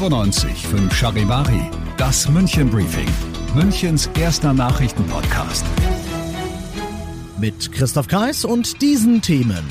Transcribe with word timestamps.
95 0.00 0.66
5 0.66 0.94
Charivari, 0.94 1.60
das 1.98 2.26
München 2.26 2.70
Briefing, 2.70 3.06
Münchens 3.54 4.08
erster 4.18 4.54
Nachrichtenpodcast. 4.54 5.66
mit 7.38 7.70
Christoph 7.70 8.08
Kreis 8.08 8.46
und 8.46 8.80
diesen 8.80 9.20
Themen. 9.20 9.62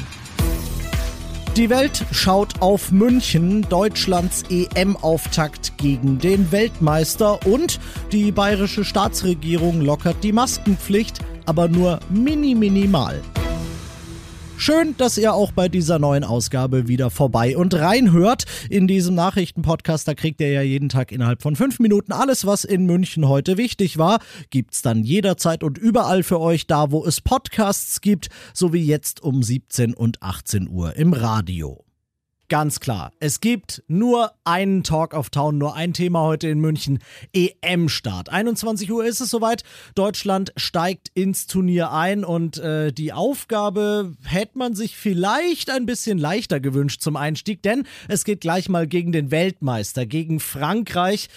Die 1.58 1.72
Welt 1.72 2.06
schaut 2.12 2.62
auf 2.62 2.92
München, 2.92 3.64
Deutschlands 3.70 4.44
EM-Auftakt 4.52 5.80
gegen 5.80 6.20
den 6.20 6.52
Weltmeister 6.52 7.40
und 7.48 7.80
die 8.12 8.32
bayerische 8.32 8.86
Staatsregierung 8.86 9.82
lockert 9.82 10.24
die 10.24 10.32
Maskenpflicht, 10.32 11.22
aber 11.48 11.68
nur 11.68 12.02
mini 12.12 12.54
minimal. 12.54 13.20
Schön, 14.62 14.94
dass 14.98 15.18
ihr 15.18 15.34
auch 15.34 15.54
bei 15.54 15.70
dieser 15.70 16.00
neuen 16.00 16.26
Ausgabe 16.26 16.90
wieder 16.90 17.10
vorbei 17.10 17.56
und 17.56 17.74
reinhört. 17.76 18.44
In 18.70 18.90
diesem 18.90 19.16
Nachrichtenpodcast, 19.16 20.06
da 20.06 20.16
kriegt 20.16 20.42
ihr 20.42 20.52
ja 20.52 20.62
jeden 20.62 20.90
Tag 20.90 21.14
innerhalb 21.14 21.42
von 21.42 21.56
fünf 21.56 21.80
Minuten 21.80 22.12
alles, 22.12 22.46
was 22.46 22.66
in 22.66 22.86
München 22.86 23.30
heute 23.30 23.56
wichtig 23.56 23.98
war. 23.98 24.20
Gibt's 24.50 24.82
dann 24.82 25.06
jederzeit 25.06 25.64
und 25.64 25.78
überall 25.78 26.24
für 26.24 26.42
euch 26.42 26.68
da, 26.68 26.92
wo 26.92 27.06
es 27.06 27.22
Podcasts 27.22 28.02
gibt, 28.02 28.28
so 28.54 28.74
wie 28.74 28.86
jetzt 28.86 29.24
um 29.24 29.42
17 29.42 29.94
und 29.94 30.22
18 30.22 30.68
Uhr 30.68 30.94
im 30.98 31.14
Radio. 31.14 31.89
Ganz 32.50 32.80
klar, 32.80 33.12
es 33.20 33.42
gibt 33.42 33.84
nur 33.88 34.32
einen 34.44 34.84
Talk 34.84 35.14
of 35.14 35.30
Town, 35.30 35.60
nur 35.60 35.76
ein 35.76 35.94
Thema 35.94 36.22
heute 36.22 36.48
in 36.48 36.60
München. 36.60 36.98
EM-Start. 37.32 38.30
21 38.30 38.92
Uhr 38.92 39.06
ist 39.06 39.20
es 39.20 39.30
soweit. 39.30 39.64
Deutschland 39.94 40.52
steigt 40.58 41.12
ins 41.14 41.46
Turnier 41.46 41.92
ein 41.92 42.26
und 42.26 42.58
äh, 42.58 42.92
die 42.92 43.14
Aufgabe 43.14 44.14
hätte 44.26 44.58
man 44.58 44.74
sich 44.74 44.98
vielleicht 44.98 45.70
ein 45.70 45.86
bisschen 45.86 46.18
leichter 46.18 46.60
gewünscht 46.60 47.04
zum 47.04 47.18
Einstieg, 47.18 47.62
denn 47.62 47.86
es 48.08 48.24
geht 48.24 48.42
gleich 48.42 48.68
mal 48.68 48.88
gegen 48.88 49.12
den 49.12 49.30
Weltmeister, 49.30 50.08
gegen 50.08 50.40
Frankreich. 50.40 51.30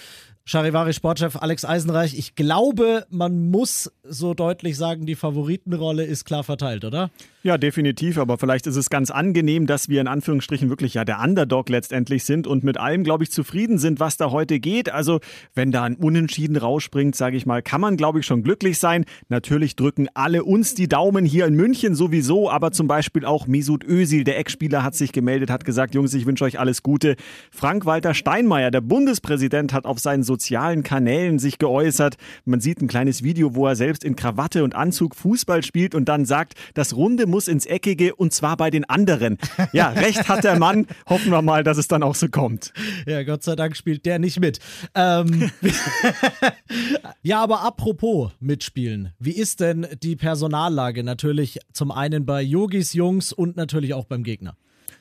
Charivari 0.45 0.91
Sportchef 0.91 1.37
Alex 1.37 1.63
Eisenreich, 1.63 2.17
ich 2.17 2.35
glaube, 2.35 3.05
man 3.09 3.49
muss 3.49 3.89
so 4.03 4.33
deutlich 4.33 4.75
sagen, 4.75 5.05
die 5.05 5.15
Favoritenrolle 5.15 6.03
ist 6.03 6.25
klar 6.25 6.43
verteilt, 6.43 6.83
oder? 6.83 7.11
Ja, 7.43 7.57
definitiv, 7.57 8.17
aber 8.17 8.37
vielleicht 8.37 8.67
ist 8.67 8.75
es 8.75 8.89
ganz 8.89 9.09
angenehm, 9.09 9.67
dass 9.67 9.87
wir 9.87 10.01
in 10.01 10.07
Anführungsstrichen 10.07 10.69
wirklich 10.69 10.93
ja 10.93 11.05
der 11.05 11.21
Underdog 11.21 11.69
letztendlich 11.69 12.25
sind 12.25 12.45
und 12.45 12.63
mit 12.63 12.77
allem, 12.77 13.03
glaube 13.03 13.23
ich, 13.23 13.31
zufrieden 13.31 13.77
sind, 13.77 14.01
was 14.01 14.17
da 14.17 14.31
heute 14.31 14.59
geht. 14.59 14.89
Also, 14.89 15.19
wenn 15.53 15.71
da 15.71 15.83
ein 15.83 15.95
Unentschieden 15.95 16.57
rausspringt, 16.57 17.15
sage 17.15 17.37
ich 17.37 17.45
mal, 17.45 17.61
kann 17.61 17.81
man, 17.81 17.95
glaube 17.97 18.19
ich, 18.19 18.25
schon 18.25 18.43
glücklich 18.43 18.79
sein. 18.79 19.05
Natürlich 19.29 19.75
drücken 19.77 20.07
alle 20.13 20.43
uns 20.43 20.73
die 20.73 20.87
Daumen 20.87 21.25
hier 21.25 21.45
in 21.45 21.55
München 21.55 21.95
sowieso, 21.95 22.49
aber 22.49 22.71
zum 22.71 22.87
Beispiel 22.87 23.25
auch 23.25 23.47
Mesut 23.47 23.85
Özil, 23.85 24.23
der 24.23 24.39
Ex-Spieler, 24.39 24.83
hat 24.83 24.95
sich 24.95 25.11
gemeldet, 25.11 25.49
hat 25.49 25.65
gesagt, 25.65 25.95
Jungs, 25.95 26.13
ich 26.13 26.25
wünsche 26.25 26.45
euch 26.45 26.59
alles 26.59 26.81
Gute. 26.81 27.15
Frank-Walter 27.51 28.13
Steinmeier, 28.13 28.71
der 28.71 28.81
Bundespräsident, 28.81 29.73
hat 29.73 29.85
auf 29.85 29.99
seinen 29.99 30.23
sozialen 30.33 30.81
Kanälen 30.81 31.37
sich 31.37 31.59
geäußert. 31.59 32.15
Man 32.43 32.59
sieht 32.59 32.81
ein 32.81 32.87
kleines 32.87 33.21
Video, 33.21 33.53
wo 33.53 33.67
er 33.67 33.75
selbst 33.75 34.03
in 34.03 34.15
Krawatte 34.15 34.63
und 34.63 34.73
Anzug 34.73 35.15
Fußball 35.15 35.61
spielt 35.61 35.93
und 35.93 36.05
dann 36.05 36.25
sagt, 36.25 36.55
das 36.73 36.95
Runde 36.95 37.27
muss 37.27 37.47
ins 37.47 37.67
Eckige 37.67 38.15
und 38.15 38.33
zwar 38.33 38.57
bei 38.57 38.71
den 38.71 38.83
anderen. 38.85 39.37
Ja, 39.73 39.89
recht 40.05 40.27
hat 40.27 40.43
der 40.43 40.57
Mann. 40.57 40.87
Hoffen 41.07 41.31
wir 41.31 41.43
mal, 41.43 41.63
dass 41.63 41.77
es 41.77 41.87
dann 41.87 42.01
auch 42.01 42.15
so 42.15 42.29
kommt. 42.29 42.73
Ja, 43.05 43.21
Gott 43.21 43.43
sei 43.43 43.55
Dank 43.55 43.77
spielt 43.77 44.07
der 44.07 44.17
nicht 44.17 44.39
mit. 44.39 44.59
Ähm, 44.95 45.51
ja, 47.21 47.43
aber 47.43 47.61
apropos 47.61 48.31
mitspielen. 48.39 49.13
Wie 49.19 49.33
ist 49.33 49.59
denn 49.59 49.85
die 50.01 50.15
Personallage? 50.15 51.03
Natürlich 51.03 51.59
zum 51.73 51.91
einen 51.91 52.25
bei 52.25 52.41
Yogis 52.41 52.93
Jungs 52.93 53.33
und 53.33 53.55
natürlich 53.55 53.93
auch 53.93 54.05
beim 54.05 54.23
Gegner. 54.23 54.55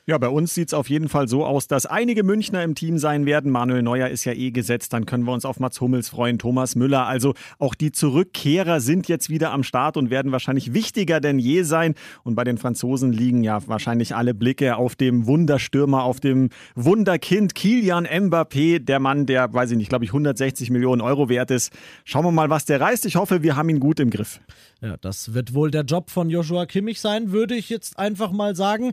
Ja, 0.04 0.18
bei 0.18 0.28
uns 0.28 0.52
sieht 0.52 0.66
es 0.66 0.74
auf 0.74 0.90
jeden 0.90 1.08
Fall 1.08 1.28
so 1.28 1.46
aus, 1.46 1.68
dass 1.68 1.86
einige 1.86 2.24
Münchner 2.24 2.64
im 2.64 2.74
Team 2.74 2.98
sein 2.98 3.24
werden. 3.24 3.52
Manuel 3.52 3.82
Neuer 3.82 4.08
ist 4.08 4.24
ja 4.24 4.32
eh 4.32 4.50
gesetzt, 4.50 4.92
dann 4.92 5.06
können 5.06 5.22
wir 5.22 5.32
uns 5.32 5.44
auf 5.44 5.60
Mats 5.60 5.80
Hummels 5.80 6.08
freuen, 6.08 6.40
Thomas 6.40 6.74
Müller. 6.74 7.06
Also 7.06 7.34
auch 7.60 7.76
die 7.76 7.92
Zurückkehrer 7.92 8.80
sind 8.80 9.06
jetzt 9.06 9.30
wieder 9.30 9.52
am 9.52 9.62
Start 9.62 9.96
und 9.96 10.10
werden 10.10 10.32
wahrscheinlich 10.32 10.74
wichtiger 10.74 11.20
denn 11.20 11.38
je 11.38 11.62
sein. 11.62 11.94
Und 12.24 12.34
bei 12.34 12.42
den 12.42 12.58
Franzosen 12.58 13.12
liegen 13.12 13.44
ja 13.44 13.64
wahrscheinlich 13.68 14.16
alle 14.16 14.34
Blicke 14.34 14.74
auf 14.74 14.96
dem 14.96 15.26
Wunderstürmer, 15.26 16.02
auf 16.02 16.18
dem 16.18 16.48
Wunderkind 16.74 17.54
Kilian 17.54 18.04
Mbappé, 18.04 18.80
der 18.80 18.98
Mann, 18.98 19.26
der, 19.26 19.54
weiß 19.54 19.70
ich 19.70 19.76
nicht, 19.76 19.88
glaube 19.88 20.04
ich, 20.04 20.10
160 20.10 20.70
Millionen 20.70 21.00
Euro 21.00 21.28
wert 21.28 21.52
ist. 21.52 21.72
Schauen 22.04 22.24
wir 22.24 22.32
mal, 22.32 22.50
was 22.50 22.64
der 22.64 22.80
reißt. 22.80 23.06
Ich 23.06 23.14
hoffe, 23.14 23.44
wir 23.44 23.54
haben 23.54 23.68
ihn 23.68 23.78
gut 23.78 24.00
im 24.00 24.10
Griff. 24.10 24.40
Ja, 24.80 24.96
das 24.96 25.32
wird 25.32 25.54
wohl 25.54 25.70
der 25.70 25.84
Job 25.84 26.10
von 26.10 26.28
Joshua 26.28 26.66
Kimmich 26.66 27.00
sein, 27.00 27.30
würde 27.30 27.54
ich 27.54 27.68
jetzt 27.68 28.00
einfach 28.00 28.32
mal 28.32 28.56
sagen. 28.56 28.90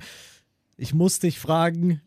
Ich 0.82 0.94
muss 0.94 1.20
dich 1.20 1.40
fragen, 1.40 2.00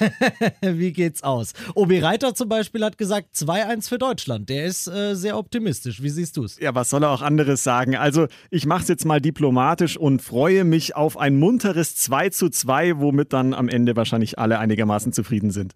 wie 0.60 0.92
geht's 0.92 1.22
aus? 1.22 1.52
Obi 1.76 2.00
Reiter 2.00 2.34
zum 2.34 2.48
Beispiel 2.48 2.84
hat 2.84 2.98
gesagt 2.98 3.36
2-1 3.36 3.88
für 3.88 3.98
Deutschland. 3.98 4.48
Der 4.48 4.64
ist 4.64 4.88
äh, 4.88 5.14
sehr 5.14 5.38
optimistisch. 5.38 6.02
Wie 6.02 6.08
siehst 6.08 6.36
du 6.36 6.42
es? 6.42 6.58
Ja, 6.58 6.74
was 6.74 6.90
soll 6.90 7.04
er 7.04 7.10
auch 7.10 7.22
anderes 7.22 7.62
sagen? 7.62 7.94
Also, 7.94 8.26
ich 8.50 8.66
mache 8.66 8.82
es 8.82 8.88
jetzt 8.88 9.04
mal 9.04 9.20
diplomatisch 9.20 9.96
und 9.96 10.20
freue 10.20 10.64
mich 10.64 10.96
auf 10.96 11.16
ein 11.16 11.38
munteres 11.38 11.94
2 11.94 12.30
zu 12.30 12.48
2, 12.48 12.98
womit 12.98 13.32
dann 13.32 13.54
am 13.54 13.68
Ende 13.68 13.94
wahrscheinlich 13.94 14.36
alle 14.36 14.58
einigermaßen 14.58 15.12
zufrieden 15.12 15.52
sind. 15.52 15.74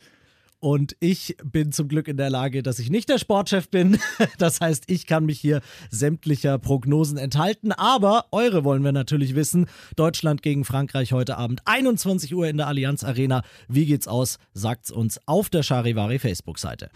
Und 0.63 0.95
ich 1.01 1.37
bin 1.43 1.73
zum 1.73 1.89
Glück 1.89 2.07
in 2.07 2.17
der 2.17 2.31
Lage, 2.31 2.63
dass 2.63 2.79
ich 2.79 2.89
nicht 2.89 3.09
der 3.09 3.19
Sportchef 3.19 3.69
bin. 3.69 3.99
Das 4.39 4.61
heißt, 4.61 4.85
ich 4.87 5.07
kann 5.07 5.27
mich 5.27 5.41
hier 5.41 5.61
sämtlicher 5.91 6.59
Prognosen 6.59 7.19
enthalten. 7.19 7.73
Aber 7.73 8.27
eure 8.31 8.63
wollen 8.63 8.85
wir 8.85 8.93
natürlich 8.93 9.35
wissen. 9.35 9.67
Deutschland 9.97 10.43
gegen 10.43 10.65
Frankreich 10.65 11.13
heute 11.13 11.37
Abend, 11.37 11.63
21 11.65 12.33
Uhr 12.35 12.47
in 12.47 12.57
der 12.57 12.69
Allianz 12.69 13.03
Arena. 13.03 13.43
Wie 13.69 13.87
geht's 13.87 14.07
aus? 14.07 14.39
Sagt's 14.55 14.93
uns 14.93 15.21
auf 15.27 15.51
der 15.51 15.65
Charivari 15.65 16.21
Facebook-Seite. 16.21 16.91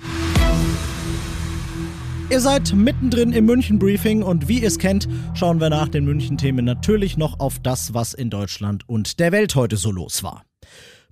Ihr 2.31 2.41
seid 2.41 2.72
mittendrin 2.72 3.33
im 3.33 3.47
München-Briefing 3.47 4.22
und 4.22 4.47
wie 4.47 4.60
ihr 4.60 4.69
es 4.69 4.78
kennt, 4.78 5.09
schauen 5.34 5.60
wir 5.60 5.71
nach 5.71 5.88
den 5.88 6.04
München-Themen 6.04 6.65
natürlich 6.65 7.16
noch 7.16 7.41
auf 7.41 7.59
das, 7.59 7.94
was 7.94 8.15
in 8.15 8.31
Deutschland 8.31 8.88
und 8.88 9.19
der 9.19 9.33
Welt 9.33 9.56
heute 9.56 9.77
so 9.77 9.91
los 9.91 10.22
war. 10.22 10.46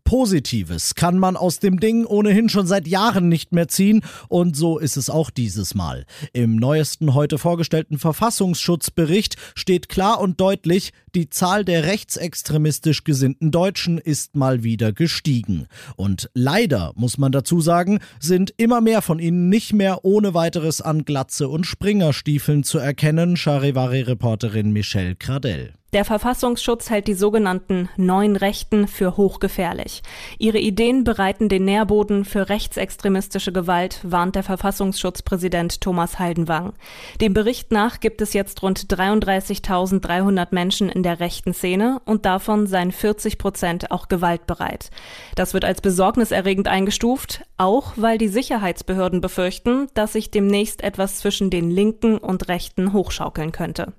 Positives 0.05 0.95
kann 0.95 1.19
man 1.19 1.37
aus 1.37 1.59
dem 1.59 1.81
Ding 1.81 2.05
ohnehin 2.05 2.49
schon 2.49 2.67
seit 2.67 2.87
Jahren 2.87 3.29
nicht 3.29 3.53
mehr 3.53 3.69
ziehen 3.69 4.03
und 4.29 4.57
so 4.57 4.79
ist 4.79 4.97
es 4.97 5.11
auch 5.11 5.31
dieses 5.31 5.75
Mal. 5.75 6.05
Im 6.33 6.57
neuesten 6.57 7.15
heute 7.15 7.39
vorgestellten 7.39 7.99
Verfassungsschutzbericht 7.99 9.37
steht 9.55 9.89
klar 9.89 10.21
und 10.21 10.41
deutlich, 10.41 10.93
die 11.15 11.31
Zahl 11.31 11.65
der 11.65 11.85
rechtsextremistisch 11.85 13.05
gesinnten 13.05 13.51
Deutschen 13.51 13.99
ist 13.99 14.37
mal 14.37 14.63
wieder 14.63 14.93
gestiegen. 14.93 15.67
Und 15.97 16.31
leider, 16.35 16.93
muss 16.97 17.19
man 17.19 17.33
dazu 17.33 17.61
sagen, 17.61 18.01
sind 18.21 18.53
immer 18.57 18.81
mehr 18.81 19.01
von 19.01 19.19
ihnen 19.19 19.49
nicht 19.49 19.73
mehr 19.73 20.05
ohne 20.05 20.35
weiteres 20.35 20.81
an 20.81 21.05
Glatze 21.05 21.49
und 21.49 21.67
Springerstiefeln 21.67 22.65
zu 22.65 22.79
erkennen, 22.79 23.37
Charivari-Reporterin 23.37 24.73
Michelle 24.73 25.17
Cradell. 25.17 25.73
Der 25.95 26.05
Verfassungsschutz 26.05 26.91
hält 26.91 27.07
die 27.07 27.15
sogenannten 27.15 27.89
neuen 27.97 28.35
Rechten 28.35 28.89
für 28.89 29.17
hochgefährlich. 29.17 30.03
Ihre 30.41 30.59
Ideen 30.59 31.05
bereiten 31.05 31.49
den 31.49 31.65
Nährboden 31.65 32.25
für 32.25 32.49
rechtsextremistische 32.49 33.53
Gewalt, 33.53 34.01
warnt 34.03 34.35
der 34.35 34.43
Verfassungsschutzpräsident 34.43 35.81
Thomas 35.81 36.19
Haldenwang. 36.19 36.73
Dem 37.21 37.33
Bericht 37.33 37.71
nach 37.71 38.01
gibt 38.01 38.23
es 38.23 38.33
jetzt 38.33 38.61
rund 38.65 38.93
33.300 38.93 40.49
Menschen 40.51 40.89
in 40.89 41.05
der 41.05 41.21
rechten 41.21 41.55
Szene 41.55 42.03
und 42.07 42.27
davon 42.27 42.67
seien 42.67 42.91
40 42.91 43.39
Prozent 43.39 43.93
auch 43.93 44.09
gewaltbereit. 44.09 44.91
Das 45.37 45.55
wird 45.55 45.65
als 45.65 45.81
besorgniserregend 45.81 46.67
eingestuft, 46.67 47.45
auch 47.57 47.93
weil 47.95 48.19
die 48.19 48.27
Sicherheitsbehörden 48.27 49.21
befürchten, 49.21 49.87
dass 49.95 50.15
sich 50.15 50.33
demnächst 50.33 50.83
etwas 50.83 51.19
zwischen 51.19 51.51
den 51.51 51.71
Linken 51.71 52.19
und 52.19 52.49
Rechten 52.49 52.93
hochschaukeln 52.93 53.53
könnte. 53.53 53.93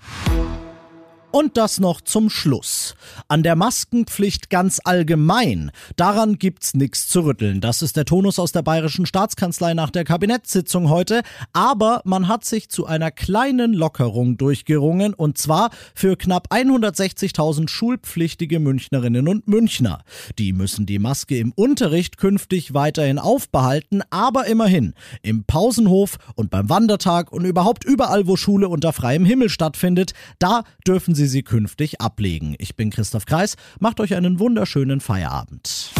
Und 1.35 1.57
das 1.57 1.81
noch 1.81 1.99
zum 1.99 2.29
Schluss. 2.29 2.95
An 3.27 3.43
der 3.43 3.57
Maskenpflicht 3.57 4.49
ganz 4.49 4.79
allgemein, 4.81 5.69
daran 5.97 6.39
gibt's 6.39 6.75
nichts 6.75 7.09
zu 7.09 7.25
rütteln. 7.25 7.59
Das 7.59 7.81
ist 7.81 7.97
der 7.97 8.05
Tonus 8.05 8.39
aus 8.39 8.53
der 8.53 8.61
Bayerischen 8.61 9.05
Staatskanzlei 9.05 9.73
nach 9.73 9.89
der 9.89 10.05
Kabinettssitzung 10.05 10.87
heute. 10.87 11.23
Aber 11.51 11.99
man 12.05 12.29
hat 12.29 12.45
sich 12.45 12.69
zu 12.69 12.85
einer 12.85 13.11
kleinen 13.11 13.73
Lockerung 13.73 14.37
durchgerungen 14.37 15.13
und 15.13 15.37
zwar 15.37 15.71
für 15.93 16.15
knapp 16.15 16.53
160.000 16.53 17.67
schulpflichtige 17.67 18.61
Münchnerinnen 18.61 19.27
und 19.27 19.45
Münchner. 19.49 20.05
Die 20.39 20.53
müssen 20.53 20.85
die 20.85 20.99
Maske 20.99 21.37
im 21.37 21.51
Unterricht 21.51 22.15
künftig 22.15 22.73
weiterhin 22.73 23.19
aufbehalten, 23.19 24.03
aber 24.09 24.45
immerhin 24.45 24.93
im 25.21 25.43
Pausenhof 25.43 26.15
und 26.35 26.49
beim 26.49 26.69
Wandertag 26.69 27.33
und 27.33 27.43
überhaupt 27.43 27.83
überall, 27.83 28.25
wo 28.25 28.37
Schule 28.37 28.69
unter 28.69 28.93
freiem 28.93 29.25
Himmel 29.25 29.49
stattfindet, 29.49 30.13
da 30.39 30.63
dürfen 30.87 31.13
sie 31.27 31.35
sie 31.35 31.43
künftig 31.43 32.01
ablegen. 32.01 32.55
Ich 32.59 32.75
bin 32.75 32.91
Christoph 32.91 33.25
Kreis, 33.25 33.55
macht 33.79 33.99
euch 33.99 34.15
einen 34.15 34.39
wunderschönen 34.39 35.01
Feierabend. 35.01 35.91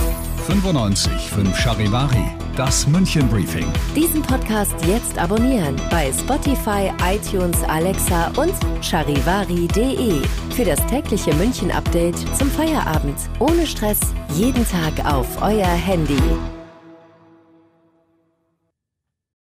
95 0.48 1.12
5 1.12 1.58
Charivari, 1.58 2.24
das 2.56 2.88
München 2.88 3.28
Briefing. 3.30 3.66
Diesen 3.96 4.22
Podcast 4.22 4.76
jetzt 4.86 5.18
abonnieren 5.18 5.76
bei 5.90 6.12
Spotify, 6.14 6.92
iTunes, 7.04 7.64
Alexa 7.64 8.28
und 8.38 8.54
charivari.de. 8.84 10.22
Für 10.56 10.66
das 10.66 10.86
tägliche 10.86 11.34
München 11.36 11.72
Update 11.72 12.18
zum 12.38 12.50
Feierabend. 12.52 13.18
Ohne 13.40 13.66
Stress, 13.66 14.00
jeden 14.36 14.66
Tag 14.68 15.04
auf 15.12 15.42
euer 15.42 15.66
Handy. 15.66 16.22